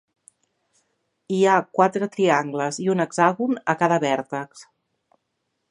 [1.35, 4.65] Hi ha quatre triangles i un hexàgon a cada vèrtex.